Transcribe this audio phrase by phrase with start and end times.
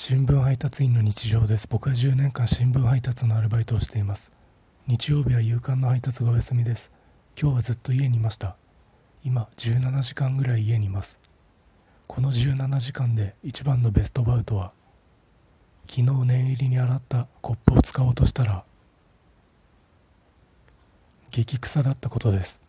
[0.00, 1.66] 新聞配達員の日常です。
[1.68, 4.30] 僕は10年間新聞配達のアルバイトをしています。
[4.86, 6.92] 日曜日は夕刊の配達がお休みです。
[7.36, 8.56] 今日はずっと家にいました。
[9.24, 11.18] 今17時間ぐらい家にいます。
[12.06, 14.72] この17時間で一番のベストバウトは
[15.88, 18.64] 昨日念入りに洗ったコップを使おうとしたら
[21.32, 22.67] 激臭だったことです。